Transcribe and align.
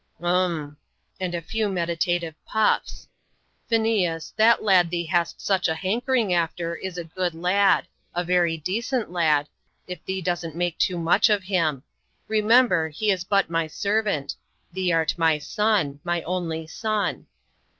"Um!" 0.19 0.77
and 1.19 1.35
a 1.35 1.43
few 1.43 1.69
meditative 1.69 2.33
puffs. 2.43 3.07
"Phineas, 3.67 4.33
the 4.35 4.57
lad 4.59 4.89
thee 4.89 5.05
hast 5.05 5.39
such 5.39 5.67
a 5.67 5.75
hankering 5.75 6.33
after 6.33 6.75
is 6.75 6.97
a 6.97 7.03
good 7.03 7.35
lad 7.35 7.87
a 8.15 8.23
very 8.23 8.57
decent 8.57 9.11
lad 9.11 9.47
if 9.85 10.03
thee 10.03 10.19
doesn't 10.23 10.55
make 10.55 10.79
too 10.79 10.97
much 10.97 11.29
of 11.29 11.43
him. 11.43 11.83
Remember; 12.27 12.89
he 12.89 13.11
is 13.11 13.23
but 13.23 13.51
my 13.51 13.67
servant; 13.67 14.35
thee'rt 14.73 15.19
my 15.19 15.37
son 15.37 15.99
my 16.03 16.23
only 16.23 16.65
son." 16.65 17.27